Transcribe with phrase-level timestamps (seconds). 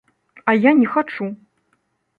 [0.53, 1.31] А я не хачу.